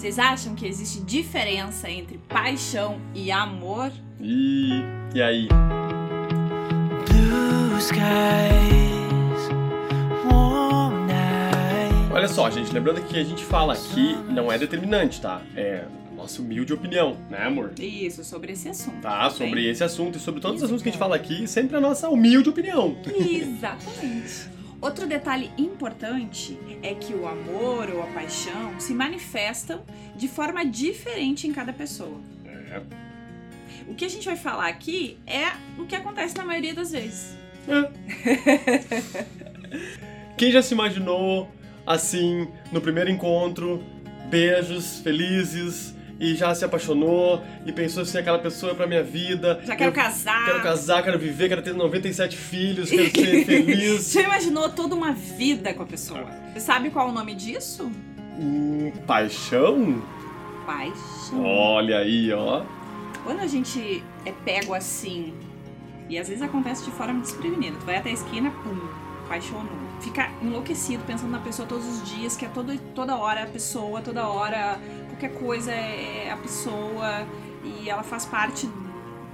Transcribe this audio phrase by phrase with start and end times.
[0.00, 3.92] Vocês acham que existe diferença entre paixão e amor?
[4.18, 4.80] E,
[5.14, 5.46] e aí?
[7.06, 8.00] Blue skies,
[10.24, 12.10] warm nights.
[12.14, 15.42] Olha só, gente, lembrando que a gente fala aqui não é determinante, tá?
[15.54, 15.84] É
[16.16, 17.74] nossa humilde opinião, né, amor?
[17.78, 19.02] Isso, sobre esse assunto.
[19.02, 21.14] Tá, sobre Bem, esse assunto e sobre todos os Isso, assuntos que a gente fala
[21.14, 22.96] aqui, sempre a nossa humilde opinião.
[23.04, 24.48] Exatamente.
[24.80, 29.84] Outro detalhe importante é que o amor ou a paixão se manifestam
[30.16, 32.18] de forma diferente em cada pessoa.
[32.46, 32.80] É.
[33.86, 35.48] O que a gente vai falar aqui é
[35.78, 37.36] o que acontece na maioria das vezes.
[40.38, 41.50] Quem já se imaginou
[41.86, 43.84] assim no primeiro encontro,
[44.30, 49.58] beijos felizes e já se apaixonou e pensou assim aquela pessoa é pra minha vida.
[49.64, 50.44] Já quero casar.
[50.44, 54.12] Quero casar, quero viver, quero ter 97 filhos, quero ser feliz.
[54.12, 56.26] Já imaginou toda uma vida com a pessoa?
[56.52, 57.90] Você sabe qual é o nome disso?
[58.38, 60.02] Hum, paixão?
[60.66, 61.42] Paixão.
[61.42, 62.64] Olha aí, ó.
[63.24, 65.32] Quando a gente é pego assim,
[66.08, 68.78] e às vezes acontece de forma desprevenida, tu vai até a esquina, pum,
[69.24, 69.90] apaixonou.
[70.00, 74.00] Fica enlouquecido pensando na pessoa todos os dias, que é todo, toda hora a pessoa,
[74.00, 74.78] toda hora
[75.20, 77.28] qualquer coisa é a pessoa
[77.62, 78.66] e ela faz parte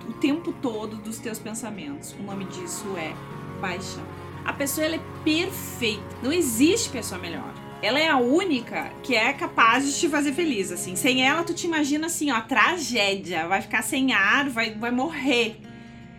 [0.08, 2.14] o tempo todo dos teus pensamentos.
[2.18, 3.12] O nome disso é
[3.60, 4.04] paixão.
[4.44, 7.54] A pessoa ela é perfeita, não existe pessoa melhor.
[7.82, 10.96] Ela é a única que é capaz de te fazer feliz, assim.
[10.96, 13.46] Sem ela, tu te imagina assim, ó, tragédia.
[13.46, 15.60] Vai ficar sem ar, vai, vai morrer.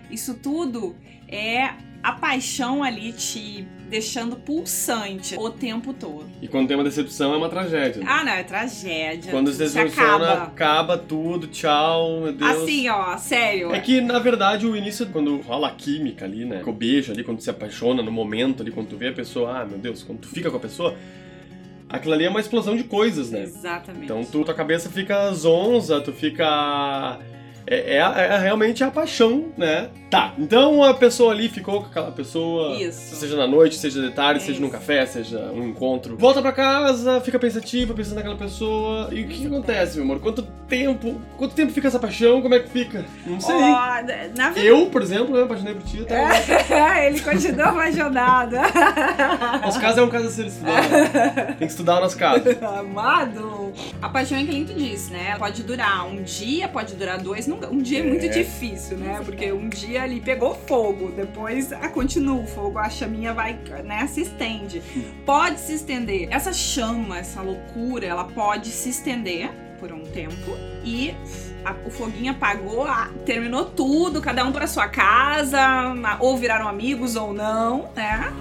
[0.10, 0.96] Isso tudo
[1.28, 6.26] é a paixão ali te deixando pulsante o tempo todo.
[6.42, 8.04] E quando tem uma decepção é uma tragédia.
[8.06, 9.32] Ah, não, é tragédia.
[9.32, 10.44] Quando se decepciona, acaba.
[10.44, 12.52] acaba tudo, tchau, meu Deus.
[12.52, 13.74] Assim, ó, sério.
[13.74, 16.62] É que, na verdade, o início, quando rola a química ali, né?
[16.66, 19.62] O beijo ali, quando tu se apaixona, no momento ali, quando tu vê a pessoa,
[19.62, 20.96] ah, meu Deus, quando tu fica com a pessoa,
[21.90, 23.44] aquilo ali é uma explosão de coisas, né?
[23.44, 24.06] Exatamente.
[24.06, 27.20] Então tu, tua cabeça fica zonza, tu fica.
[27.70, 29.90] É, é, é realmente a paixão, né?
[30.10, 32.78] Tá, então a pessoa ali ficou com aquela pessoa.
[32.78, 33.16] Isso.
[33.16, 36.16] Seja na noite, seja de tarde, É seja num café, seja um encontro.
[36.18, 39.10] Volta pra casa, fica pensativa, pensando naquela pessoa.
[39.12, 40.20] E o que, que acontece, meu amor?
[40.22, 41.20] Quanto tempo.
[41.38, 42.42] Quanto tempo fica essa paixão?
[42.42, 43.04] Como é que fica?
[43.26, 43.56] Não sei.
[43.56, 43.88] Ó,
[44.36, 44.54] na.
[44.56, 46.06] Eu, por exemplo, né, apaixonei por ti.
[46.06, 47.04] Tá?
[47.06, 48.56] Ele continua apaixonado.
[49.62, 50.88] Nosso caso é um caso a ser estudado.
[51.48, 52.44] Tem que estudar o nosso caso.
[52.80, 53.74] Amado.
[54.02, 55.36] A paixão é que nem tu disse, né?
[55.38, 57.46] Pode durar um dia, pode durar dois.
[57.58, 58.30] Nunca- Um dia é muito É.
[58.30, 59.22] difícil, né?
[59.26, 64.08] Porque um dia ali pegou fogo, depois ah, continua o fogo, a chaminha vai, né?
[64.08, 64.82] Se estende.
[65.26, 66.28] Pode se estender.
[66.32, 71.14] Essa chama, essa loucura, ela pode se estender por um tempo e
[71.64, 77.16] a- o foguinho apagou, ah, terminou tudo, cada um pra sua casa, ou viraram amigos
[77.16, 78.34] ou não, né?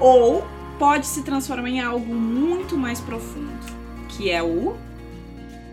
[0.00, 0.44] Ou
[0.78, 3.52] pode se transformar em algo muito mais profundo,
[4.08, 4.74] que é o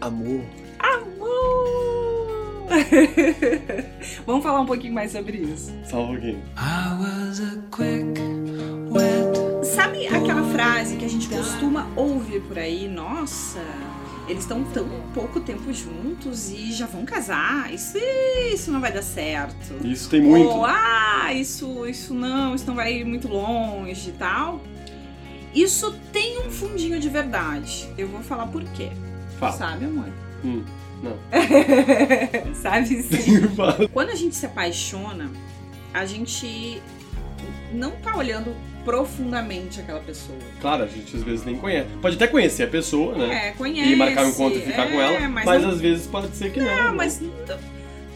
[0.02, 0.42] Amor.
[0.80, 1.19] amor.
[4.26, 5.74] Vamos falar um pouquinho mais sobre isso.
[5.86, 6.44] Só um pouquinho.
[6.58, 8.20] I was a quick,
[8.92, 12.88] wet Sabe aquela frase que a gente costuma ouvir por aí?
[12.88, 13.60] Nossa,
[14.28, 17.74] eles estão tão pouco tempo juntos e já vão casar.
[17.74, 17.98] Isso,
[18.54, 19.86] isso não vai dar certo.
[19.86, 20.50] Isso tem muito.
[20.50, 24.62] Ou, ah, isso, isso não, isso não vai ir muito longe e tal.
[25.54, 27.90] Isso tem um fundinho de verdade.
[27.98, 28.90] Eu vou falar por quê.
[29.40, 29.54] Fala.
[29.54, 30.10] Sabe, amor?
[30.44, 30.64] Hum,
[31.04, 31.18] não.
[32.56, 33.42] Sabe sim.
[33.94, 35.30] Quando a gente se apaixona,
[35.94, 36.82] a gente
[37.74, 40.38] não tá olhando profundamente aquela pessoa.
[40.62, 41.90] Claro, a gente às vezes nem conhece.
[42.02, 43.50] Pode até conhecer a pessoa, né?
[43.50, 43.92] É, conhece.
[43.92, 45.30] E marcar um encontro e ficar é, com ela.
[45.30, 46.66] Mas, Mas, não, às vezes pode ser que não.
[46.68, 46.92] não, né?
[46.92, 47.58] mas tu, não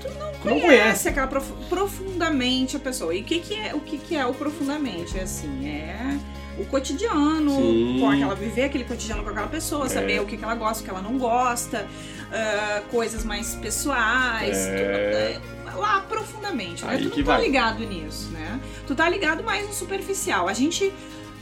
[0.02, 1.10] Tu não conhece conhece.
[1.10, 3.14] aquela profu- profundamente a pessoa.
[3.14, 5.18] E o que, que é o que, que é o profundamente?
[5.18, 6.18] É assim, é
[6.58, 7.98] o cotidiano, Sim.
[8.00, 9.90] com aquela viver aquele cotidiano com aquela pessoa, É.
[9.90, 11.88] saber o que, que ela gosta, o que ela não gosta,
[12.32, 15.40] ah, coisas mais pessoais, É.
[15.40, 16.92] é, lá profundamente, né?
[16.94, 17.42] Aí Tu não tá vai.
[17.42, 18.60] ligado nisso, né?
[18.86, 20.48] Tu tá ligado mais no superficial.
[20.48, 20.94] A gente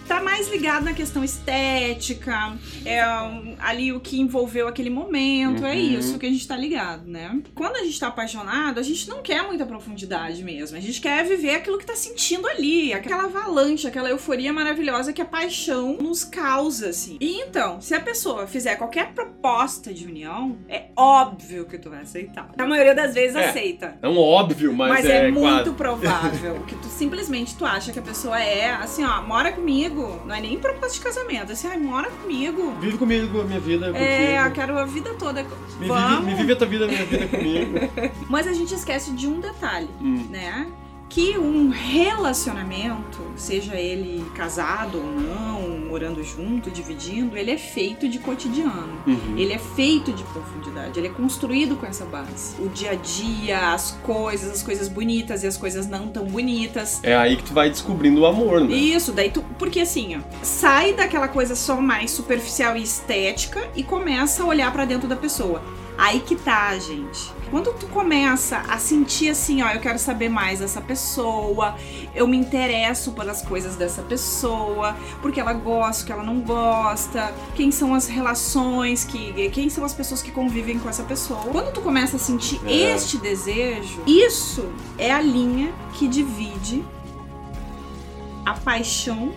[0.07, 5.72] tá mais ligado na questão estética, é um, ali o que envolveu aquele momento, é
[5.73, 5.99] Uhum.
[5.99, 7.41] isso que a gente tá ligado, né?
[7.55, 10.78] Quando a gente tá apaixonado, a gente não quer muita profundidade mesmo.
[10.78, 15.22] A gente quer viver aquilo que tá sentindo ali, aquela avalanche, aquela euforia maravilhosa que
[15.22, 17.17] a paixão nos causa, assim.
[17.20, 22.02] E então, se a pessoa fizer qualquer proposta de união, é óbvio que tu vai
[22.02, 22.49] aceitar.
[22.58, 23.49] A maioria das vezes É.
[23.49, 23.97] aceita.
[24.02, 25.72] É um óbvio, mas, Mas, é, é, muito quase.
[25.72, 29.91] provável que tu simplesmente tu acha que a pessoa é assim, ó, mora comigo.
[30.26, 32.73] Não é nem proposta de casamento, assim, ai, mora comigo.
[32.79, 34.55] Vive comigo a minha vida É, eu contigo.
[34.55, 35.43] quero a vida toda.
[35.43, 35.49] Me
[35.79, 36.26] vive, Vamos.
[36.26, 37.79] me vive a tua vida, a minha vida comigo.
[38.29, 40.28] Mas a gente esquece de um detalhe, Hum.
[40.29, 40.67] né?
[41.11, 48.17] Que um relacionamento, seja ele casado ou não, morando junto, dividindo, ele é feito de
[48.17, 49.03] cotidiano.
[49.05, 49.37] Uhum.
[49.37, 52.55] Ele é feito de profundidade, ele é construído com essa base.
[52.61, 57.02] O dia a dia, as coisas, as coisas bonitas e as coisas não tão bonitas.
[57.03, 58.73] É aí que tu vai descobrindo o amor, né?
[58.73, 59.43] Isso, daí tu.
[59.59, 64.72] Porque assim, ó, sai daquela coisa só mais superficial e estética e começa a olhar
[64.72, 65.61] pra dentro da pessoa.
[66.02, 67.32] Aí que tá, gente.
[67.52, 71.76] Quando tu começa a sentir assim, ó, eu quero saber mais dessa pessoa,
[72.16, 77.32] eu me interesso pelas coisas dessa pessoa, porque ela gosta, o que ela não gosta,
[77.53, 81.42] quem são as relações que, quem são as pessoas que convivem com essa pessoa.
[81.52, 82.96] Quando tu começa a sentir É.
[82.96, 86.84] este desejo, isso é a linha que divide
[88.44, 89.32] a paixão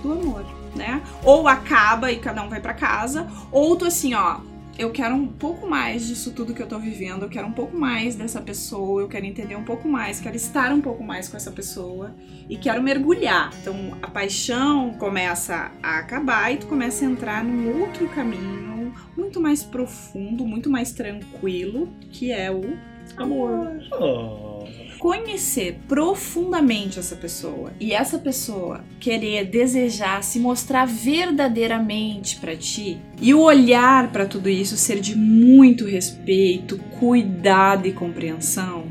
[0.00, 0.44] do amor,
[0.76, 1.02] né?
[1.24, 4.36] Ou acaba e cada um vai pra casa, ou tu assim, ó,
[4.78, 7.76] eu quero um pouco mais disso tudo que eu tô vivendo, eu quero um pouco
[7.76, 11.36] mais dessa pessoa, eu quero entender um pouco mais, quero estar um pouco mais com
[11.36, 12.14] essa pessoa
[12.48, 13.50] e quero mergulhar.
[13.60, 19.40] Então a paixão começa a acabar e tu começa a entrar num outro caminho muito
[19.40, 22.76] mais profundo, muito mais tranquilo, que é o
[23.16, 24.85] amor Oh.
[24.98, 33.32] Conhecer profundamente essa pessoa e essa pessoa querer desejar se mostrar verdadeiramente pra ti e
[33.34, 38.86] o olhar pra tudo isso ser de muito respeito, cuidado e compreensão,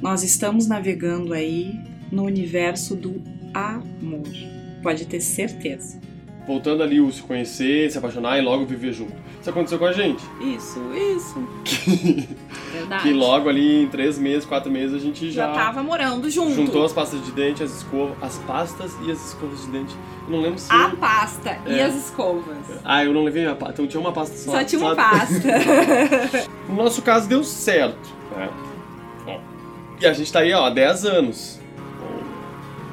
[0.00, 1.78] nós estamos navegando aí
[2.10, 4.28] no universo do amor.
[4.82, 6.00] Pode ter certeza.
[6.48, 9.12] Voltando ali o se conhecer, se apaixonar e logo viver junto.
[9.38, 10.24] Isso aconteceu com a gente.
[10.40, 11.46] Isso, isso.
[12.72, 13.02] Verdade.
[13.02, 16.54] Que logo ali em três meses, quatro meses a gente já já, tava morando junto.
[16.54, 19.94] juntou as pastas de dente, as escovas, as pastas e as escovas de dente.
[20.26, 20.72] Eu não lembro se.
[20.72, 21.84] a pasta e É.
[21.84, 22.56] as escovas.
[22.82, 23.74] Ah, eu não levei minha pasta.
[23.74, 24.52] Então tinha uma pasta só.
[24.52, 25.18] Só tinha uma sabe?
[25.18, 26.48] pasta.
[26.66, 28.08] No nosso caso deu certo.
[28.34, 28.48] Né?
[30.00, 31.60] E a gente tá aí ó, há 10 anos.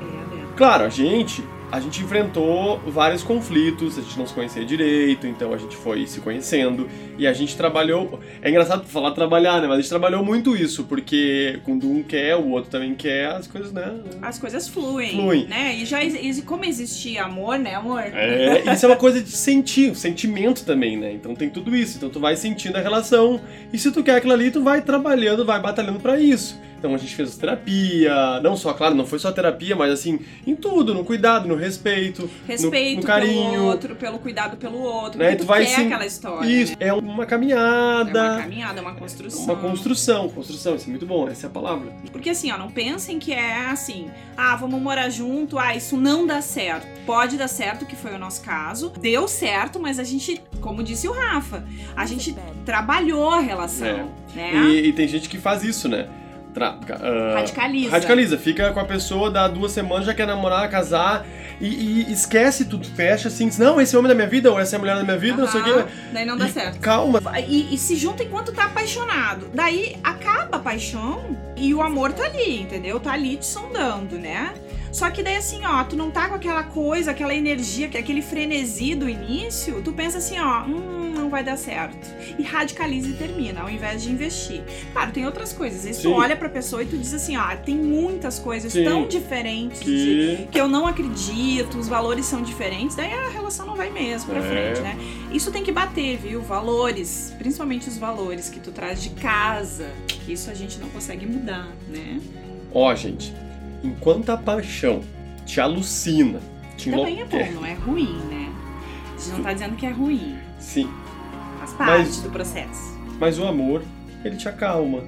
[0.02, 0.58] É?
[0.58, 1.44] Claro, a gente,
[1.76, 6.08] a gente enfrentou vários conflitos, a gente não se conhecia direito, então a gente foi
[6.08, 6.88] se conhecendo
[7.18, 8.20] e a gente trabalhou.
[8.42, 9.68] É engraçado falar trabalhar, né?
[9.68, 13.46] Mas a gente trabalhou muito isso, porque quando um quer, o outro também quer, as
[13.48, 13.94] coisas, né?
[14.22, 15.46] As coisas fluem, Fluem.
[15.48, 15.76] né?
[15.76, 18.00] E já ex- como existia amor, né, amor?
[18.02, 21.12] É, isso é uma coisa de sentir, sentimento também, né?
[21.14, 21.98] Então tem tudo isso.
[21.98, 23.42] Então tu vai sentindo a relação
[23.74, 26.58] e se tu quer aquilo ali, tu vai trabalhando, vai batalhando pra isso.
[26.78, 30.56] Então a gente fez terapia, não só, claro, não foi só terapia, mas assim, em
[30.56, 33.52] tudo, no cuidado, no respeito, no- Respeito no, carinho.
[33.52, 35.18] pelo outro, pelo cuidado pelo outro.
[35.20, 35.36] Né?
[35.36, 36.46] Tu tu vai quer sim- aquela história.
[36.48, 36.88] Isso, né?
[36.88, 38.24] é uma É caminhada.
[38.34, 39.44] uma caminhada, é uma construção.
[39.46, 41.92] Uma construção, construção, isso é muito bom, essa é a palavra.
[42.12, 44.08] Porque assim, ó, não pensem que é assim,
[44.38, 46.86] ah, vamos morar junto, ah, isso não dá certo.
[47.06, 48.92] Pode dar certo, que foi o nosso caso.
[49.00, 51.64] Deu certo, mas a gente, como disse o Rafa,
[51.96, 52.36] a gente
[52.66, 54.54] trabalhou a relação, né?
[54.54, 56.08] E, e tem gente que faz isso, né?
[56.56, 57.92] Tra- ah, Radicaliza.
[57.92, 61.26] Radicaliza, fica com a pessoa, dá duas semanas, já quer namorar, casar
[61.60, 61.68] e,
[62.08, 64.58] e esquece tudo, fecha assim, diz, não, esse é o homem da minha vida, ou
[64.58, 65.86] essa é a mulher da minha vida, não sei o quê.
[66.14, 66.80] Daí não dá E certo.
[66.80, 67.22] Calma.
[67.46, 69.50] E, e se junta enquanto tá apaixonado.
[69.54, 73.00] Daí acaba a paixão e o amor tá ali, entendeu?
[73.02, 74.54] Tá ali te sondando, né?
[74.94, 78.96] Só que daí assim, ó, tu não tá com aquela coisa, aquela energia, aquele frenesi
[78.96, 80.95] do início, tu pensa assim, ó, hum,
[81.26, 82.08] não vai dar certo.
[82.38, 84.62] E radicaliza e termina, ao invés de investir.
[84.94, 85.86] Claro, tem outras coisas.
[85.86, 88.84] Aí tu olha pra pessoa e tu diz assim, ó, tem muitas coisas Sim.
[88.84, 90.48] tão diferentes de, Que.
[90.52, 94.40] que eu não acredito, os valores são diferentes, daí a relação não vai mesmo pra
[94.40, 94.48] É.
[94.48, 94.98] frente, né?
[95.32, 96.42] Isso tem que bater, viu?
[96.42, 101.26] Valores, principalmente os valores que tu traz de casa, que isso a gente não consegue
[101.26, 102.20] mudar, né?
[102.72, 103.34] Ó, gente,
[103.84, 105.02] enquanto a paixão
[105.46, 106.40] te alucina,
[106.78, 108.52] te Também é bom, não é ruim, né?
[109.16, 110.90] A gente não tá dizendo que é ruim, Sim,
[111.66, 113.00] faz parte Mas- do processo.
[113.20, 113.84] mas o amor,
[114.24, 115.04] ele te acalma,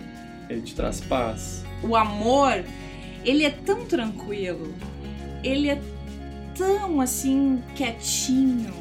[0.50, 1.64] ele te traz paz.
[1.84, 2.64] O amor,
[3.24, 4.74] ele é tão tranquilo,
[5.44, 5.80] ele é
[6.56, 8.74] tão assim quietinho,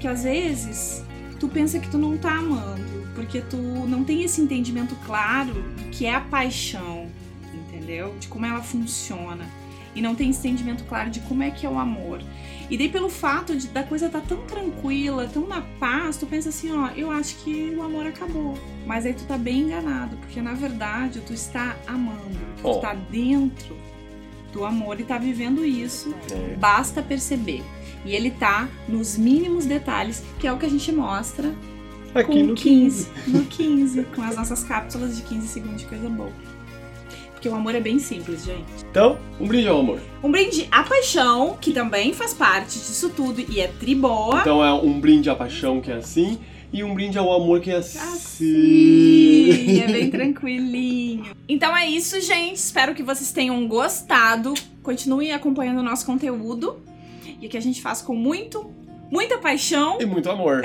[0.00, 1.04] que às vezes
[1.38, 5.90] tu pensa que tu não tá amando, porque tu não tem esse entendimento claro do
[5.90, 7.06] que é a paixão,
[7.54, 8.14] entendeu?
[8.18, 9.44] De como ela funciona.
[9.94, 12.22] E não tem esse entendimento claro de como é que é o amor.
[12.70, 16.48] E daí pelo fato de da coisa tá tão tranquila, tão na paz, tu pensa
[16.48, 18.54] assim, ó, eu acho que o amor acabou.
[18.86, 22.76] Mas aí tu tá bem enganado, porque na verdade tu está amando, tu Ó.
[22.76, 23.76] está dentro
[24.52, 26.14] do amor e tá vivendo isso.
[26.30, 26.56] É.
[26.56, 27.62] Basta perceber.
[28.04, 31.54] E ele tá nos mínimos detalhes, que é o que a gente mostra
[32.14, 33.08] Aqui com no 15.
[33.28, 36.32] No 15, com as nossas cápsulas de 15 segundos de coisa boa.
[37.42, 38.62] Porque o amor é bem simples, gente.
[38.88, 39.98] Então, um brinde ao amor.
[40.22, 44.38] Um brinde à paixão, que também faz parte disso tudo e é triboa.
[44.42, 46.38] Então é um brinde à paixão que é assim
[46.72, 47.98] e um brinde ao amor que é Assim.
[47.98, 49.52] assim.
[49.66, 51.26] Sim, é bem tranquilinho.
[51.48, 52.58] Então é isso, gente.
[52.58, 54.54] Espero que vocês tenham gostado.
[54.80, 56.76] Continuem acompanhando o nosso conteúdo.
[57.40, 58.70] E que a gente faz com muito,
[59.10, 59.98] muita paixão.
[60.00, 60.62] E muito amor.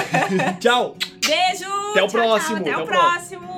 [0.58, 0.96] Tchau!
[1.20, 1.66] Beijo!
[1.90, 3.40] Até o tchau, próximo, Tchau, até, até o o próximo.
[3.40, 3.53] próximo.